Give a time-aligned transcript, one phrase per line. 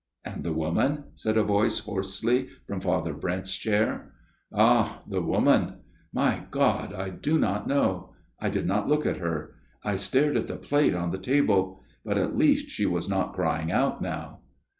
[0.25, 4.13] "And the woman?" said a voice hoarsely from Father Brent's chair.
[4.49, 5.03] FATHER MEURON'S TALE 47" Ah!
[5.07, 5.73] the woman!
[6.11, 8.13] My God I I do not know.
[8.39, 9.53] I did not look at her.
[9.83, 13.71] I stared at the plate on the table; but at least she was not crying
[13.71, 14.39] out now.